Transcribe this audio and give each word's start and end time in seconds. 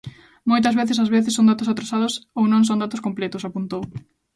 "Moitas 0.49 0.77
veces, 0.79 0.99
ás 1.03 1.11
veces 1.15 1.35
son 1.37 1.49
datos 1.51 1.69
atrasados 1.69 2.13
ou 2.39 2.43
non 2.51 2.63
son 2.69 2.81
datos 2.83 3.03
completos", 3.05 3.43
apuntou. 3.49 3.81